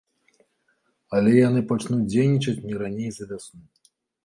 Але 1.17 1.33
яны 1.35 1.61
пачнуць 1.73 2.09
дзейнічаць 2.15 2.57
не 2.69 2.75
раней 2.83 3.09
за 3.21 3.31
вясну. 3.35 3.63